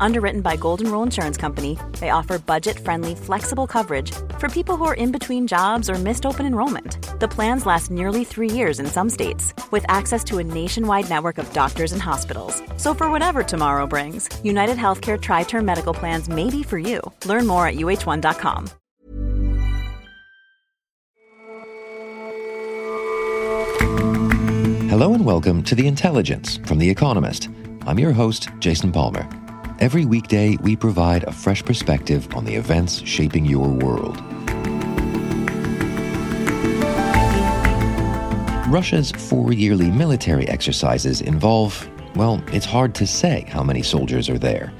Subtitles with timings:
[0.00, 4.84] Underwritten by Golden Rule Insurance Company, they offer budget friendly, flexible coverage for people who
[4.84, 6.98] are in between jobs or missed open enrollment.
[7.20, 11.38] The plans last nearly three years in some states, with access to a nationwide network
[11.38, 12.62] of doctors and hospitals.
[12.76, 17.00] So, for whatever tomorrow brings, United Healthcare Tri Term Medical Plans may be for you.
[17.24, 18.70] Learn more at uh1.com.
[24.90, 27.50] Hello and welcome to The Intelligence from The Economist.
[27.86, 29.28] I'm your host, Jason Palmer.
[29.78, 34.18] Every weekday, we provide a fresh perspective on the events shaping your world.
[38.68, 44.38] Russia's four yearly military exercises involve, well, it's hard to say how many soldiers are
[44.38, 44.72] there.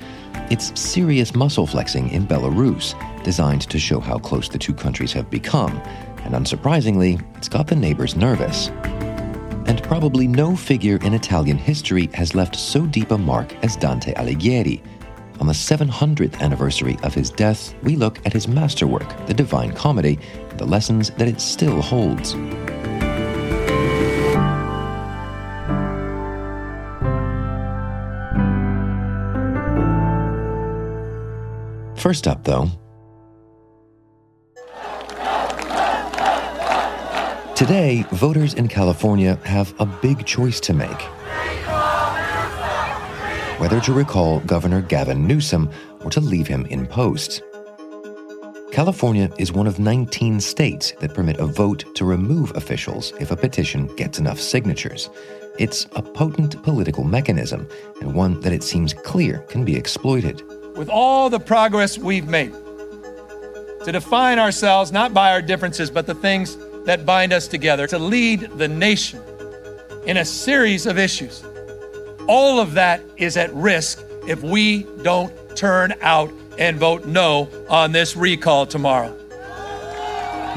[0.51, 5.29] It's serious muscle flexing in Belarus, designed to show how close the two countries have
[5.29, 5.77] become.
[6.25, 8.71] And unsurprisingly, it's got the neighbors nervous.
[9.87, 14.83] Probably no figure in Italian history has left so deep a mark as Dante Alighieri.
[15.39, 20.19] On the 700th anniversary of his death, we look at his masterwork, The Divine Comedy,
[20.51, 22.33] and the lessons that it still holds.
[31.95, 32.69] First up, though,
[37.57, 41.01] Today, voters in California have a big choice to make
[43.59, 45.71] whether to recall Governor Gavin Newsom
[46.05, 47.43] or to leave him in post.
[48.73, 53.37] California is one of 19 states that permit a vote to remove officials if a
[53.37, 55.09] petition gets enough signatures.
[55.59, 57.67] It's a potent political mechanism
[58.03, 60.43] and one that it seems clear can be exploited.
[60.77, 62.53] With all the progress we've made
[63.85, 67.99] to define ourselves not by our differences, but the things that bind us together to
[67.99, 69.21] lead the nation
[70.07, 71.45] in a series of issues.
[72.29, 77.93] All of that is at risk if we don't turn out and vote no on
[77.93, 79.15] this recall tomorrow.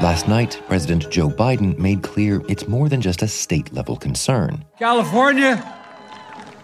[0.00, 4.64] Last night, President Joe Biden made clear it's more than just a state level concern.
[4.78, 5.62] California,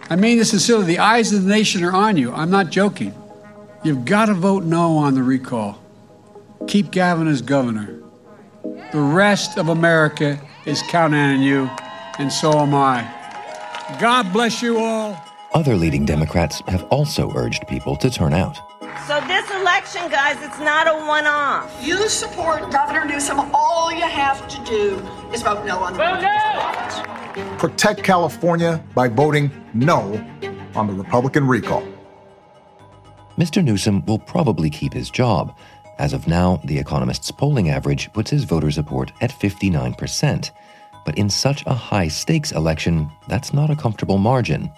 [0.09, 2.33] I mean this sincerely, the eyes of the nation are on you.
[2.33, 3.13] I'm not joking.
[3.83, 5.79] You've got to vote no on the recall.
[6.67, 8.01] Keep Gavin as governor.
[8.93, 11.69] The rest of America is counting on you,
[12.19, 13.03] and so am I.
[13.99, 15.21] God bless you all.
[15.53, 18.55] Other leading Democrats have also urged people to turn out.
[19.05, 21.77] So, this election, guys, it's not a one off.
[21.81, 24.97] You support Governor Newsom, all you have to do
[25.33, 27.57] is vote no on the vote no.
[27.57, 30.15] Protect California by voting no
[30.75, 31.85] on the Republican recall.
[33.37, 33.63] Mr.
[33.63, 35.55] Newsom will probably keep his job
[35.99, 40.51] as of now, The Economist's polling average puts his voter support at 59%.
[41.05, 44.71] But in such a high stakes election, that's not a comfortable margin.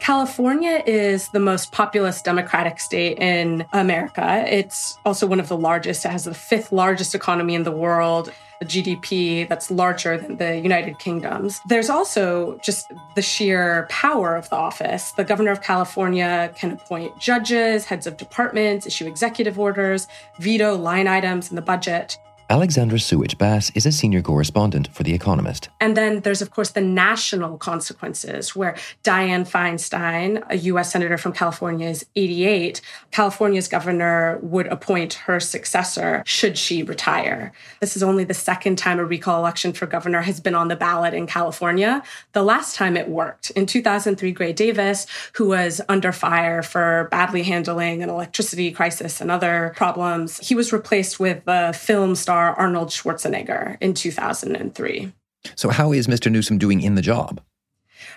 [0.00, 4.44] California is the most populous Democratic state in America.
[4.48, 6.04] It's also one of the largest.
[6.06, 8.32] It has the fifth largest economy in the world
[8.64, 11.60] GDP that's larger than the United Kingdom's.
[11.66, 15.12] There's also just the sheer power of the office.
[15.12, 21.08] The governor of California can appoint judges, heads of departments, issue executive orders, veto line
[21.08, 22.18] items in the budget.
[22.50, 25.68] Alexandra Suich Bass is a senior correspondent for The Economist.
[25.78, 28.74] And then there's, of course, the national consequences, where
[29.04, 30.90] Dianne Feinstein, a U.S.
[30.90, 32.80] Senator from California, is 88.
[33.12, 37.52] California's governor would appoint her successor should she retire.
[37.78, 40.74] This is only the second time a recall election for governor has been on the
[40.74, 42.02] ballot in California.
[42.32, 47.44] The last time it worked, in 2003, Gray Davis, who was under fire for badly
[47.44, 52.54] handling an electricity crisis and other problems, he was replaced with a film star star
[52.58, 55.12] Arnold Schwarzenegger in 2003.
[55.56, 56.30] So, how is Mr.
[56.30, 57.40] Newsom doing in the job?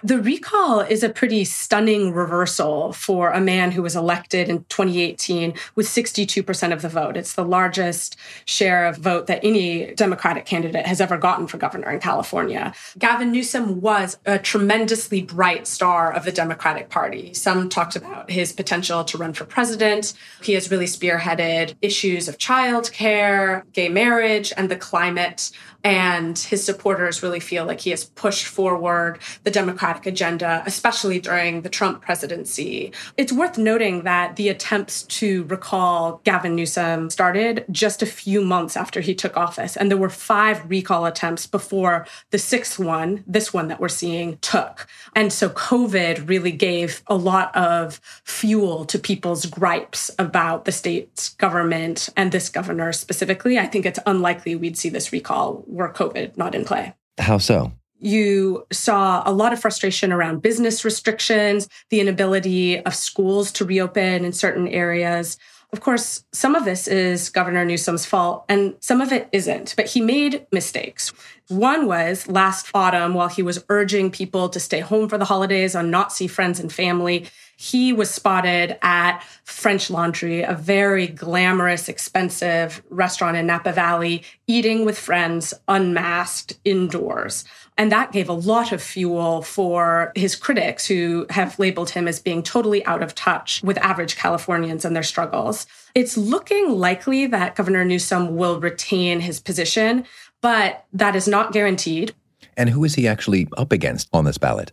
[0.04, 5.54] The recall is a pretty stunning reversal for a man who was elected in 2018
[5.76, 7.18] with 62% of the vote.
[7.18, 11.90] It's the largest share of vote that any Democratic candidate has ever gotten for governor
[11.90, 12.74] in California.
[12.98, 17.34] Gavin Newsom was a tremendously bright star of the Democratic Party.
[17.34, 20.14] Some talked about his potential to run for president.
[20.42, 25.52] He has really spearheaded issues of child care, gay marriage, and the climate.
[25.84, 31.62] And his supporters really feel like he has pushed forward the Democratic agenda, especially during
[31.62, 32.94] the Trump presidency.
[33.18, 38.78] It's worth noting that the attempts to recall Gavin Newsom started just a few months
[38.78, 39.76] after he took office.
[39.76, 44.38] And there were five recall attempts before the sixth one, this one that we're seeing,
[44.38, 44.88] took.
[45.16, 51.30] And so COVID really gave a lot of fuel to people's gripes about the state's
[51.36, 53.60] government and this governor specifically.
[53.60, 56.94] I think it's unlikely we'd see this recall were COVID not in play.
[57.18, 57.74] How so?
[58.00, 64.26] You saw a lot of frustration around business restrictions, the inability of schools to reopen
[64.26, 65.38] in certain areas.
[65.72, 69.88] Of course, some of this is Governor Newsom's fault and some of it isn't, but
[69.88, 71.12] he made mistakes.
[71.48, 75.74] One was last autumn, while he was urging people to stay home for the holidays
[75.74, 81.88] and not see friends and family, he was spotted at French Laundry, a very glamorous,
[81.88, 87.46] expensive restaurant in Napa Valley, eating with friends unmasked indoors.
[87.78, 92.20] And that gave a lot of fuel for his critics who have labeled him as
[92.20, 95.66] being totally out of touch with average Californians and their struggles.
[95.96, 100.06] It's looking likely that Governor Newsom will retain his position,
[100.42, 102.14] but that is not guaranteed.
[102.56, 104.72] And who is he actually up against on this ballot?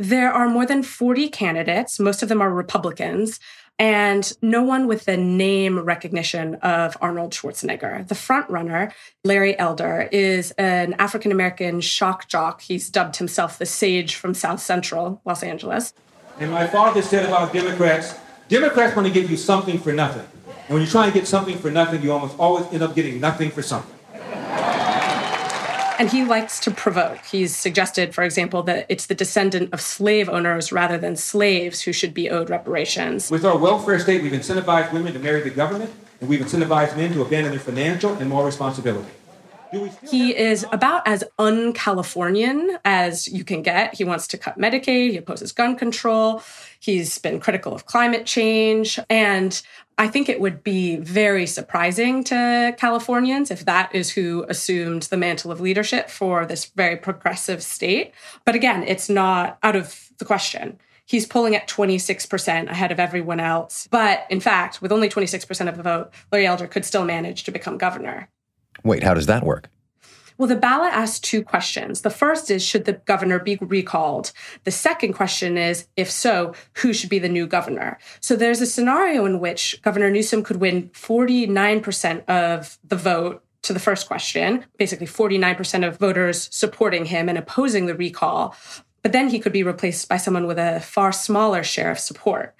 [0.00, 2.00] There are more than 40 candidates.
[2.00, 3.38] Most of them are Republicans
[3.78, 8.08] and no one with the name recognition of Arnold Schwarzenegger.
[8.08, 8.94] The front runner,
[9.24, 12.62] Larry Elder, is an African American shock jock.
[12.62, 15.92] He's dubbed himself the sage from South Central Los Angeles.
[16.38, 18.14] And my father said about Democrats
[18.48, 20.26] Democrats want to give you something for nothing.
[20.46, 23.20] And when you try and get something for nothing, you almost always end up getting
[23.20, 23.99] nothing for something.
[26.00, 27.18] And he likes to provoke.
[27.26, 31.92] He's suggested, for example, that it's the descendant of slave owners rather than slaves who
[31.92, 33.30] should be owed reparations.
[33.30, 35.92] With our welfare state, we've incentivized women to marry the government,
[36.22, 39.10] and we've incentivized men to abandon their financial and moral responsibility.
[40.10, 43.94] He is about as un Californian as you can get.
[43.94, 46.42] He wants to cut Medicaid, he opposes gun control,
[46.80, 48.98] he's been critical of climate change.
[49.10, 49.60] And
[50.00, 55.18] I think it would be very surprising to Californians if that is who assumed the
[55.18, 58.14] mantle of leadership for this very progressive state.
[58.46, 60.78] But again, it's not out of the question.
[61.04, 63.88] He's pulling at 26% ahead of everyone else.
[63.90, 67.50] But in fact, with only 26% of the vote, Larry Elder could still manage to
[67.50, 68.30] become governor.
[68.82, 69.68] Wait, how does that work?
[70.40, 72.00] Well, the ballot asks two questions.
[72.00, 74.32] The first is Should the governor be recalled?
[74.64, 77.98] The second question is If so, who should be the new governor?
[78.20, 83.74] So there's a scenario in which Governor Newsom could win 49% of the vote to
[83.74, 88.56] the first question, basically 49% of voters supporting him and opposing the recall.
[89.02, 92.54] But then he could be replaced by someone with a far smaller share of support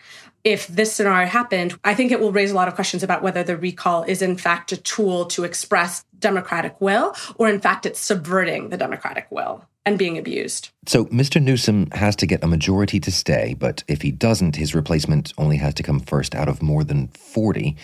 [0.45, 3.43] if this scenario happened, I think it will raise a lot of questions about whether
[3.43, 8.01] the recall is in fact a tool to express democratic will, or in fact it's
[8.01, 10.71] subverting the democratic will and being abused.
[10.87, 11.43] So Mr.
[11.43, 15.57] Newsom has to get a majority to stay, but if he doesn't, his replacement only
[15.57, 17.77] has to come first out of more than 40.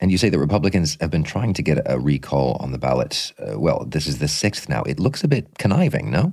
[0.00, 3.32] And you say that Republicans have been trying to get a recall on the ballot.
[3.38, 4.82] Uh, well, this is the sixth now.
[4.82, 6.32] It looks a bit conniving, no?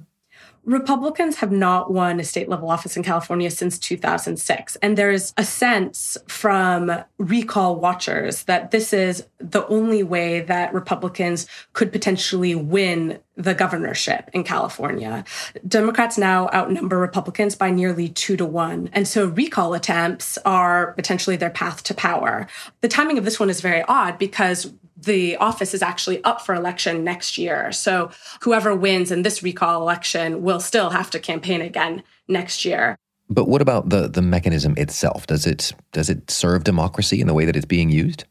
[0.63, 4.75] Republicans have not won a state level office in California since 2006.
[4.77, 11.47] And there's a sense from recall watchers that this is the only way that Republicans
[11.73, 15.23] could potentially win the governorship in California.
[15.67, 18.89] Democrats now outnumber Republicans by nearly two to one.
[18.93, 22.47] And so recall attempts are potentially their path to power.
[22.81, 26.55] The timing of this one is very odd because the office is actually up for
[26.55, 27.71] election next year.
[27.71, 28.11] So
[28.41, 32.95] whoever wins in this recall election will still have to campaign again next year.
[33.29, 35.25] But what about the the mechanism itself?
[35.27, 38.25] Does it does it serve democracy in the way that it's being used?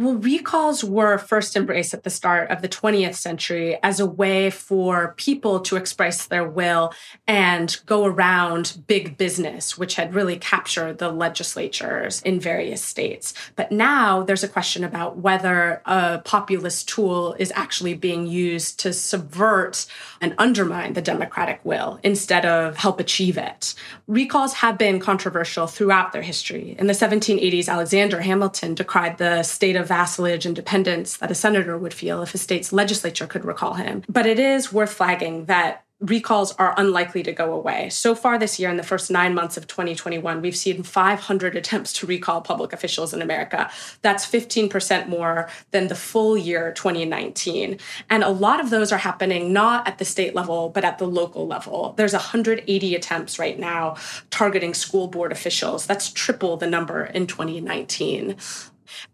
[0.00, 4.48] Well, recalls were first embraced at the start of the 20th century as a way
[4.48, 6.94] for people to express their will
[7.26, 13.34] and go around big business, which had really captured the legislatures in various states.
[13.56, 18.94] But now there's a question about whether a populist tool is actually being used to
[18.94, 19.84] subvert
[20.22, 23.74] and undermine the democratic will instead of help achieve it.
[24.06, 26.74] Recalls have been controversial throughout their history.
[26.78, 31.76] In the 1780s, Alexander Hamilton decried the state of vassalage and dependence that a senator
[31.76, 34.04] would feel if a state's legislature could recall him.
[34.08, 37.90] But it is worth flagging that recalls are unlikely to go away.
[37.90, 41.92] So far this year, in the first nine months of 2021, we've seen 500 attempts
[41.94, 43.70] to recall public officials in America.
[44.00, 47.78] That's 15% more than the full year 2019.
[48.08, 51.06] And a lot of those are happening not at the state level, but at the
[51.06, 51.92] local level.
[51.98, 53.96] There's 180 attempts right now
[54.30, 55.84] targeting school board officials.
[55.84, 58.36] That's triple the number in 2019.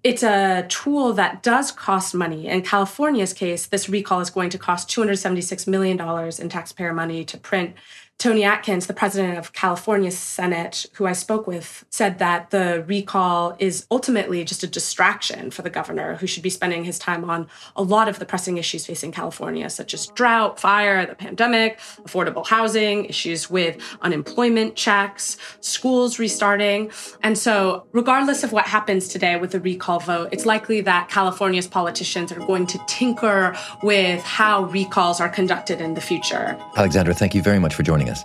[0.03, 2.47] It's a tool that does cost money.
[2.47, 6.01] In California's case, this recall is going to cost $276 million
[6.41, 7.75] in taxpayer money to print
[8.19, 13.55] Toni Atkins, the president of California Senate, who I spoke with, said that the recall
[13.59, 17.47] is ultimately just a distraction for the governor, who should be spending his time on
[17.77, 22.47] a lot of the pressing issues facing California, such as drought, fire, the pandemic, affordable
[22.47, 26.91] housing, issues with unemployment checks, schools restarting.
[27.23, 31.69] And so, regardless of what happens today with the recall vote, it's likely that California's
[31.69, 36.59] politicians are going to tinker with how recalls are conducted in the future.
[36.77, 38.25] Alexandra, thank you very much for joining us.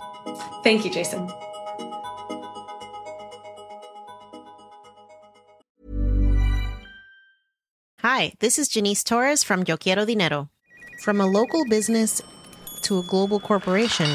[0.62, 1.28] Thank you, Jason.
[8.02, 10.50] Hi, this is Janice Torres from Yo Quiero Dinero.
[11.02, 12.20] From a local business
[12.82, 14.06] to a global corporation,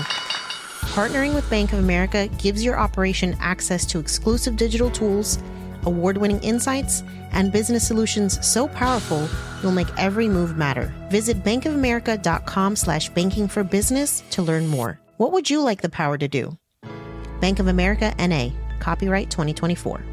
[0.91, 5.39] partnering with Bank of America gives your operation access to exclusive digital tools,
[5.83, 9.27] award winning insights, and business solutions so powerful
[9.63, 10.93] you'll make every move matter.
[11.09, 14.99] Visit bankofamerica.com slash banking for business to learn more.
[15.17, 16.57] What would you like the power to do?
[17.41, 20.03] Bank of America NA, copyright 2024.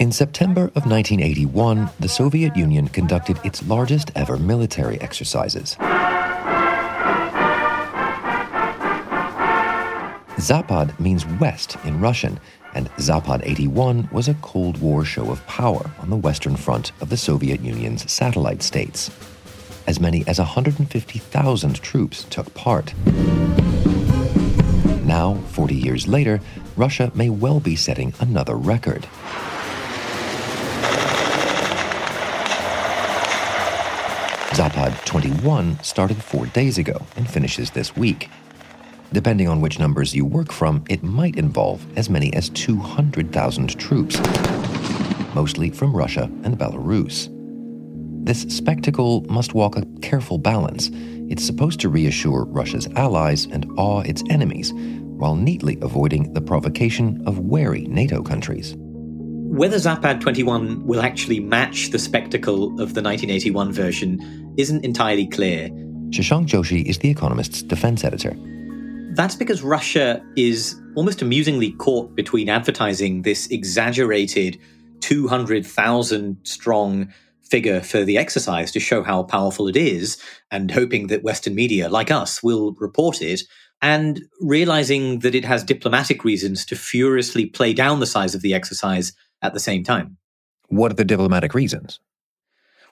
[0.00, 5.76] In September of 1981, the Soviet Union conducted its largest ever military exercises.
[10.38, 12.38] Zapad means west in Russian,
[12.72, 17.08] and Zapad 81 was a Cold War show of power on the western front of
[17.08, 19.10] the Soviet Union's satellite states.
[19.88, 22.94] As many as 150,000 troops took part.
[25.04, 26.40] Now, 40 years later,
[26.76, 29.08] Russia may well be setting another record.
[34.54, 38.30] Zapad 21 started four days ago and finishes this week.
[39.12, 44.18] Depending on which numbers you work from, it might involve as many as 200,000 troops,
[45.34, 47.34] mostly from Russia and Belarus.
[48.26, 50.90] This spectacle must walk a careful balance.
[51.30, 57.22] It's supposed to reassure Russia's allies and awe its enemies, while neatly avoiding the provocation
[57.26, 58.74] of wary NATO countries.
[58.78, 65.70] Whether Zapad 21 will actually match the spectacle of the 1981 version isn't entirely clear.
[66.10, 68.36] Shashank Joshi is The Economist's defense editor.
[69.12, 74.58] That's because Russia is almost amusingly caught between advertising this exaggerated
[75.00, 77.12] 200,000 strong
[77.42, 81.88] figure for the exercise to show how powerful it is and hoping that Western media,
[81.88, 83.42] like us, will report it,
[83.80, 88.54] and realizing that it has diplomatic reasons to furiously play down the size of the
[88.54, 90.16] exercise at the same time.
[90.68, 92.00] What are the diplomatic reasons?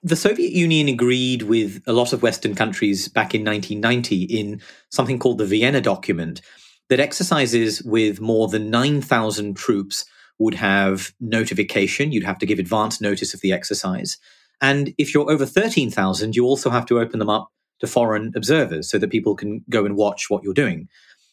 [0.02, 4.60] The Soviet Union agreed with a lot of Western countries back in 1990 in
[4.90, 6.40] something called the Vienna Document
[6.88, 10.04] that exercises with more than 9,000 troops
[10.38, 12.12] would have notification.
[12.12, 14.18] You'd have to give advance notice of the exercise.
[14.60, 17.50] And if you're over 13,000, you also have to open them up
[17.80, 20.88] to foreign observers so that people can go and watch what you're doing.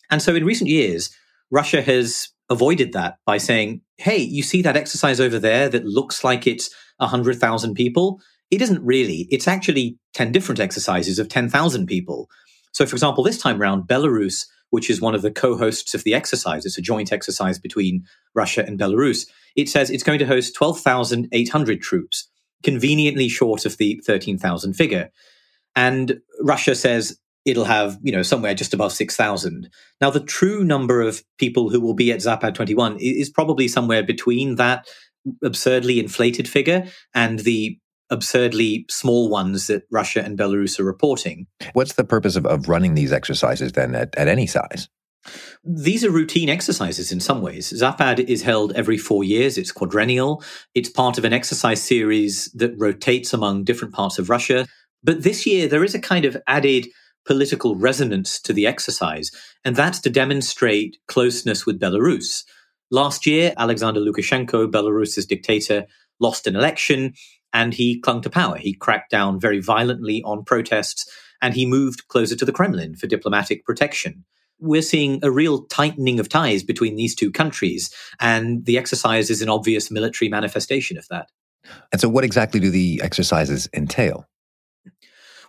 [0.10, 1.10] And so in recent years,
[1.51, 6.24] Russia has avoided that by saying, hey, you see that exercise over there that looks
[6.24, 8.20] like it's 100,000 people?
[8.53, 9.27] It isn't really.
[9.31, 12.29] It's actually 10 different exercises of 10,000 people.
[12.72, 16.03] So, for example, this time round, Belarus, which is one of the co hosts of
[16.03, 18.05] the exercise, it's a joint exercise between
[18.36, 22.29] Russia and Belarus, it says it's going to host 12,800 troops,
[22.62, 25.10] conveniently short of the 13,000 figure.
[25.75, 29.67] And Russia says it'll have, you know, somewhere just above 6,000.
[30.00, 34.03] Now, the true number of people who will be at Zapad 21 is probably somewhere
[34.03, 34.86] between that
[35.43, 37.79] absurdly inflated figure and the
[38.13, 41.48] absurdly small ones that Russia and Belarus are reporting.
[41.74, 44.88] What's the purpose of, of running these exercises then at, at any size?
[45.63, 47.72] These are routine exercises in some ways.
[47.72, 49.58] Zapad is held every four years.
[49.58, 50.43] It's quadrennial.
[50.75, 54.65] It's part of an exercise series that rotates among different parts of Russia.
[55.03, 56.88] But this year, there is a kind of added
[57.25, 59.32] political resonance to the exercise,
[59.63, 62.43] and that's to demonstrate closeness with Belarus.
[62.91, 65.86] Last year, Alexander Lukashenko, Belarus's dictator,
[66.20, 67.13] lost an election
[67.53, 68.57] and he clung to power.
[68.57, 71.10] He cracked down very violently on protests
[71.43, 74.25] and he moved closer to the Kremlin for diplomatic protection.
[74.60, 79.41] We're seeing a real tightening of ties between these two countries, and the exercise is
[79.41, 81.27] an obvious military manifestation of that.
[81.91, 84.25] And so, what exactly do the exercises entail?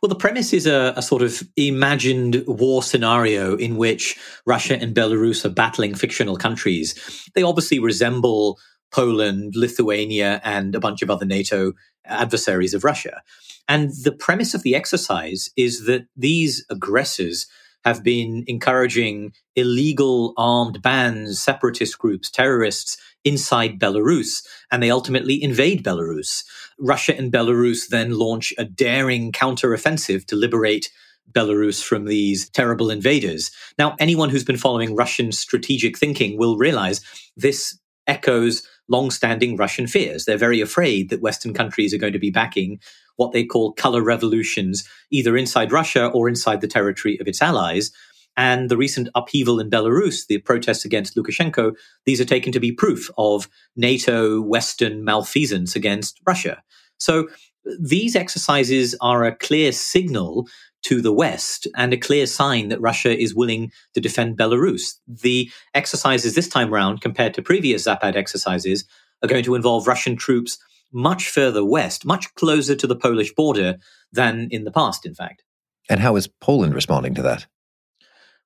[0.02, 4.94] Well, the premise is a, a, sort of imagined war scenario in which Russia and
[4.94, 6.94] Belarus are battling fictional countries.
[7.34, 8.58] They obviously resemble
[8.92, 11.72] Poland, Lithuania, and a bunch of other NATO
[12.06, 13.22] adversaries of Russia.
[13.68, 17.46] And the premise of the exercise is that these aggressors
[17.84, 25.84] have been encouraging illegal armed bands, separatist groups, terrorists inside Belarus, and they ultimately invade
[25.84, 26.44] Belarus.
[26.78, 30.90] Russia and Belarus then launch a daring counteroffensive to liberate
[31.30, 33.50] Belarus from these terrible invaders.
[33.78, 37.00] Now, anyone who's been following Russian strategic thinking will realize
[37.36, 40.24] this echoes long-standing Russian fears.
[40.24, 42.80] They're very afraid that Western countries are going to be backing
[43.16, 47.92] what they call color revolutions, either inside Russia or inside the territory of its allies.
[48.36, 52.72] And the recent upheaval in Belarus, the protests against Lukashenko, these are taken to be
[52.72, 56.62] proof of NATO Western malfeasance against Russia.
[56.98, 57.28] So
[57.80, 60.48] these exercises are a clear signal
[60.84, 64.94] to the West and a clear sign that Russia is willing to defend Belarus.
[65.06, 68.84] The exercises this time round, compared to previous Zapad exercises,
[69.22, 70.58] are going to involve Russian troops
[70.92, 73.76] much further west, much closer to the Polish border
[74.12, 75.42] than in the past, in fact.
[75.90, 77.46] And how is Poland responding to that?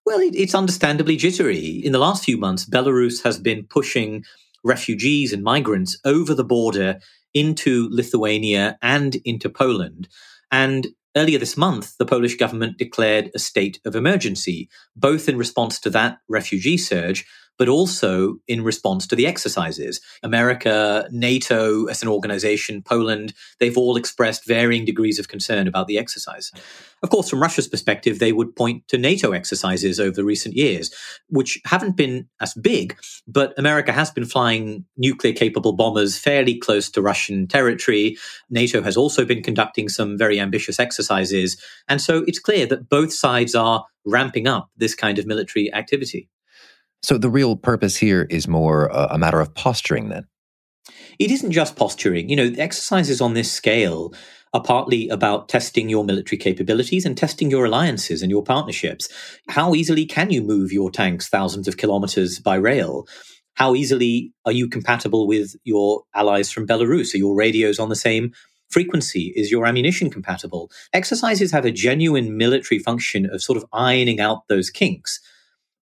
[0.07, 1.83] Well, it, it's understandably jittery.
[1.85, 4.25] In the last few months, Belarus has been pushing
[4.65, 6.99] refugees and migrants over the border
[7.35, 10.09] into Lithuania and into Poland.
[10.51, 15.79] And earlier this month, the Polish government declared a state of emergency, both in response
[15.81, 17.27] to that refugee surge,
[17.59, 20.01] but also in response to the exercises.
[20.23, 25.99] America, NATO as an organization, Poland, they've all expressed varying degrees of concern about the
[25.99, 26.53] exercise.
[27.03, 30.93] Of course, from Russia's perspective, they would point to NATO exercises over recent years,
[31.29, 32.97] which haven't been as big,
[33.27, 38.17] but America has been flying nuclear capable bombers fairly close to Russian territory.
[38.51, 41.61] NATO has also been conducting some very ambitious exercises.
[41.89, 46.29] And so it's clear that both sides are ramping up this kind of military activity.
[47.03, 50.27] So the real purpose here is more uh, a matter of posturing then?
[51.19, 52.29] It isn't just posturing.
[52.29, 54.13] You know, exercises on this scale
[54.55, 59.09] are partly about testing your military capabilities and testing your alliances and your partnerships.
[59.49, 63.07] How easily can you move your tanks thousands of kilometers by rail?
[63.55, 67.15] How easily are you compatible with your allies from Belarus?
[67.15, 68.33] Are your radios on the same
[68.71, 69.33] frequency?
[69.35, 70.71] Is your ammunition compatible?
[70.93, 75.21] Exercises have a genuine military function of sort of ironing out those kinks.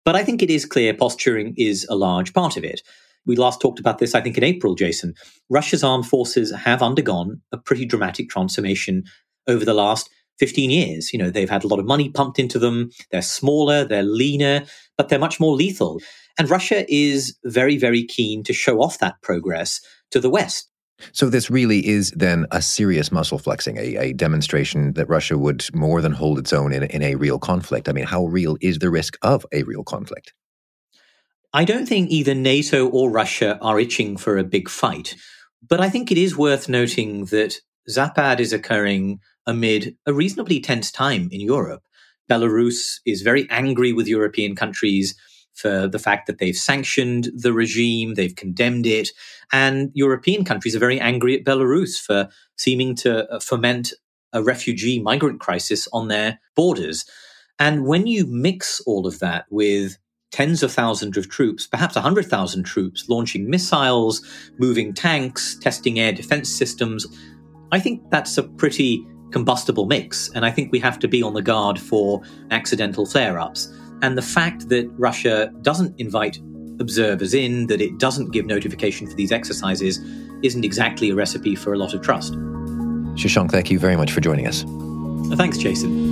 [0.05, 2.81] But I think it is clear posturing is a large part of it.
[3.25, 5.13] We last talked about this, I think, in April, Jason.
[5.49, 9.03] Russia's armed forces have undergone a pretty dramatic transformation
[9.47, 11.13] over the last 15 years.
[11.13, 12.89] You know, they've had a lot of money pumped into them.
[13.11, 14.65] They're smaller, they're leaner,
[14.97, 16.01] but they're much more lethal.
[16.37, 19.79] And Russia is very, very keen to show off that progress
[20.11, 20.69] to the West.
[21.11, 25.65] So this really is then a serious muscle flexing, a, a, demonstration that Russia would
[25.73, 27.89] more than hold its own in, in a real conflict.
[27.89, 30.33] I mean, how real is the risk of a real conflict?
[31.53, 35.15] I don't think either NATO or Russia are itching for a big fight.
[35.67, 40.91] But I think it is worth noting that Zapad is occurring amid a reasonably tense
[40.91, 41.83] time in Europe.
[42.29, 45.15] Belarus is very angry with European countries
[45.53, 49.09] for the fact that they've sanctioned the regime, they've condemned it.
[49.51, 53.93] And European countries are very angry at Belarus for seeming to uh, foment
[54.33, 57.05] a refugee migrant crisis on their borders.
[57.59, 59.97] And when you mix all of that with
[60.31, 64.25] tens of thousands of troops, perhaps 100,000 troops launching missiles,
[64.57, 67.05] moving tanks, testing air defense systems,
[67.71, 70.29] I think that's a pretty combustible mix.
[70.33, 73.71] And I think we have to be on the guard for accidental flare ups.
[74.03, 76.37] And the fact that Russia doesn't invite
[76.79, 79.97] observers in, that it doesn't give notification for these exercises,
[80.43, 82.33] isn't exactly a recipe for a lot of trust.
[83.15, 84.65] Shashank, thank you very much for joining us.
[85.37, 86.11] Thanks, Jason.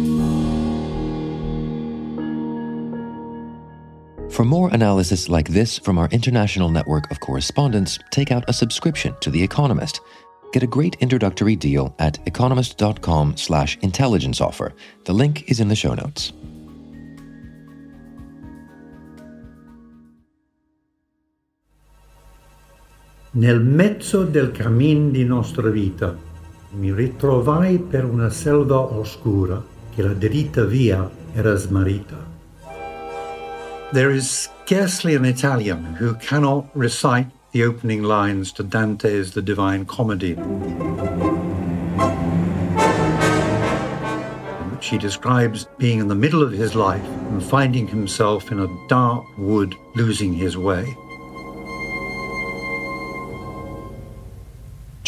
[4.29, 9.13] For more analysis like this from our international network of correspondents, take out a subscription
[9.19, 9.99] to The Economist.
[10.53, 14.73] Get a great introductory deal at economist.com slash intelligence offer.
[15.03, 16.31] The link is in the show notes.
[23.33, 26.13] Nel mezzo del cammin di nostra vita
[26.71, 29.63] mi ritrovai per una selva oscura
[29.95, 32.17] che la diritta via era smarrita.
[33.93, 39.85] There is scarcely an Italian who cannot recite the opening lines to Dante's The Divine
[39.85, 40.33] Comedy,
[44.73, 48.67] which he describes being in the middle of his life and finding himself in a
[48.89, 50.97] dark wood losing his way.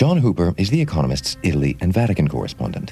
[0.03, 2.91] John Hooper is The Economist's Italy and Vatican correspondent.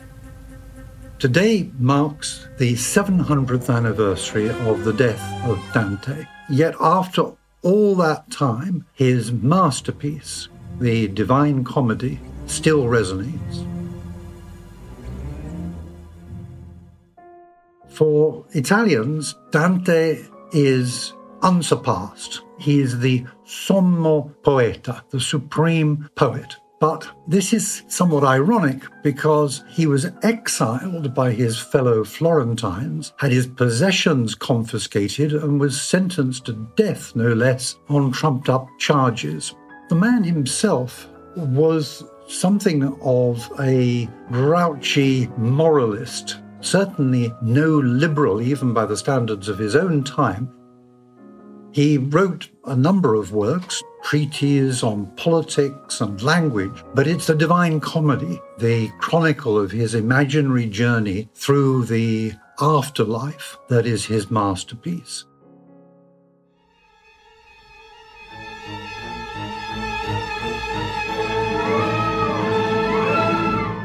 [1.19, 6.26] Today marks the 700th anniversary of the death of Dante.
[6.50, 10.47] Yet, after all that time, his masterpiece,
[10.80, 13.67] the Divine Comedy, still resonates.
[17.89, 22.39] For Italians, Dante is unsurpassed.
[22.58, 26.56] He is the sommo poeta, the supreme poet.
[26.81, 33.45] But this is somewhat ironic because he was exiled by his fellow Florentines, had his
[33.45, 39.53] possessions confiscated, and was sentenced to death, no less, on trumped up charges.
[39.89, 48.97] The man himself was something of a grouchy moralist, certainly no liberal, even by the
[48.97, 50.51] standards of his own time.
[51.73, 57.79] He wrote a number of works, treatises on politics and language, but it's a divine
[57.79, 65.25] comedy, the chronicle of his imaginary journey through the afterlife that is his masterpiece.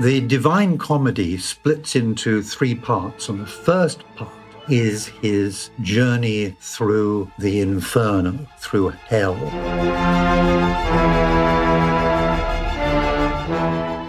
[0.00, 7.30] The Divine Comedy splits into three parts, and the first part is his journey through
[7.38, 9.36] the inferno, through hell.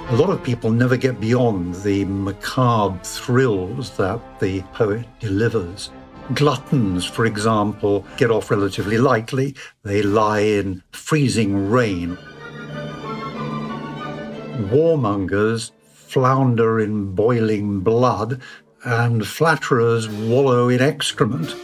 [0.09, 5.91] A lot of people never get beyond the macabre thrills that the poet delivers.
[6.33, 9.55] Gluttons, for example, get off relatively lightly.
[9.83, 12.17] They lie in freezing rain.
[14.71, 15.71] Warmongers
[16.07, 18.41] flounder in boiling blood,
[18.83, 21.55] and flatterers wallow in excrement.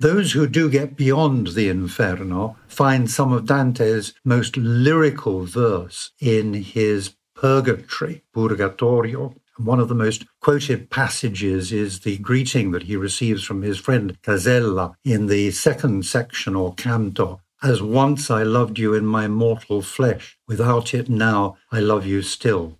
[0.00, 6.54] Those who do get beyond the Inferno find some of Dante's most lyrical verse in
[6.54, 9.34] his Purgatory, Purgatorio.
[9.58, 14.16] One of the most quoted passages is the greeting that he receives from his friend
[14.22, 19.82] Casella in the second section or canto as once I loved you in my mortal
[19.82, 22.78] flesh, without it now I love you still.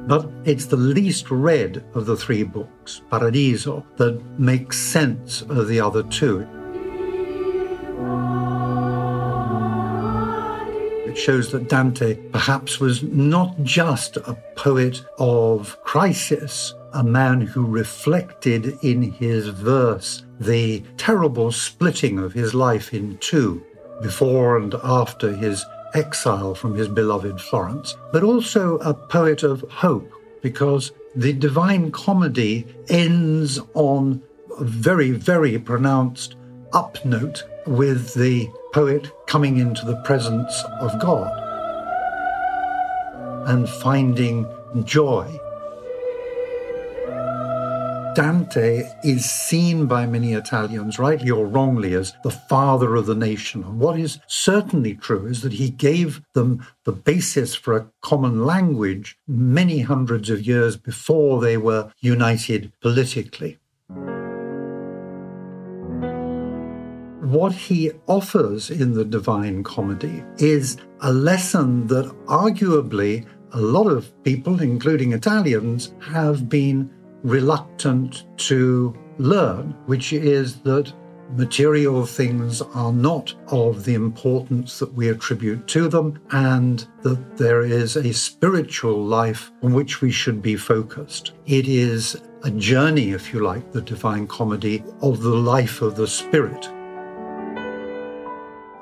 [0.00, 5.80] But it's the least read of the three books, Paradiso, that makes sense of the
[5.80, 6.46] other two.
[11.06, 17.64] It shows that Dante perhaps was not just a poet of crisis, a man who
[17.64, 23.62] reflected in his verse the terrible splitting of his life in two
[24.02, 30.10] before and after his exile from his beloved Florence, but also a poet of hope
[30.42, 34.22] because the Divine Comedy ends on
[34.58, 36.36] a very, very pronounced
[36.72, 41.40] up note with the poet coming into the presence of God
[43.46, 44.46] and finding
[44.84, 45.38] joy
[48.14, 53.64] Dante is seen by many Italians, rightly or wrongly, as the father of the nation.
[53.64, 58.44] And what is certainly true is that he gave them the basis for a common
[58.44, 63.58] language many hundreds of years before they were united politically.
[67.20, 74.12] What he offers in the Divine Comedy is a lesson that arguably a lot of
[74.22, 76.90] people, including Italians, have been
[77.24, 80.92] reluctant to learn, which is that
[81.36, 87.62] material things are not of the importance that we attribute to them, and that there
[87.62, 91.32] is a spiritual life on which we should be focused.
[91.46, 96.06] It is a journey, if you like, the Divine Comedy, of the life of the
[96.06, 96.68] Spirit.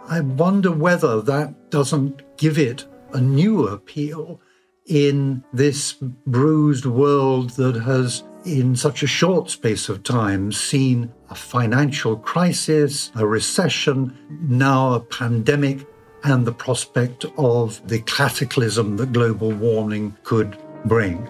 [0.09, 4.41] I wonder whether that doesn't give it a new appeal
[4.87, 5.93] in this
[6.27, 13.11] bruised world that has in such a short space of time seen a financial crisis,
[13.15, 14.17] a recession,
[14.49, 15.87] now a pandemic,
[16.25, 21.29] and the prospect of the cataclysm that global warming could bring.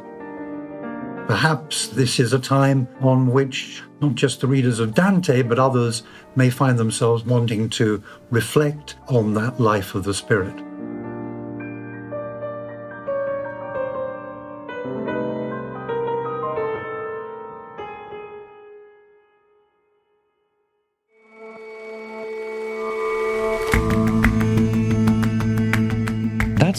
[1.26, 6.02] Perhaps this is a time on which not just the readers of Dante, but others
[6.34, 10.71] may find themselves wanting to reflect on that life of the Spirit.